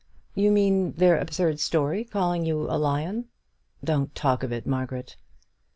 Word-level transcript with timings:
"You 0.33 0.49
mean 0.51 0.93
their 0.93 1.15
absurd 1.19 1.59
story 1.59 2.03
calling 2.05 2.43
you 2.43 2.61
a 2.67 2.73
lion." 2.79 3.27
"Don't 3.83 4.15
talk 4.15 4.41
of 4.41 4.51
it, 4.51 4.65
Margaret." 4.65 5.15